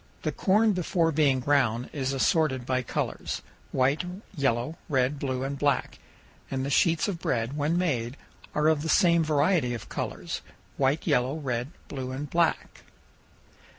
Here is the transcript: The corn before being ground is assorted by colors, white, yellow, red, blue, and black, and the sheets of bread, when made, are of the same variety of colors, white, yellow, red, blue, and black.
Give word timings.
The 0.23 0.31
corn 0.31 0.73
before 0.73 1.11
being 1.11 1.41
ground 1.41 1.91
is 1.93 2.11
assorted 2.11 2.65
by 2.65 2.81
colors, 2.81 3.43
white, 3.71 4.03
yellow, 4.35 4.79
red, 4.89 5.19
blue, 5.19 5.43
and 5.43 5.59
black, 5.59 5.99
and 6.49 6.65
the 6.65 6.71
sheets 6.71 7.07
of 7.07 7.19
bread, 7.19 7.55
when 7.55 7.77
made, 7.77 8.17
are 8.55 8.67
of 8.67 8.81
the 8.81 8.89
same 8.89 9.23
variety 9.23 9.75
of 9.75 9.89
colors, 9.89 10.41
white, 10.75 11.05
yellow, 11.05 11.35
red, 11.37 11.67
blue, 11.87 12.11
and 12.11 12.31
black. 12.31 12.81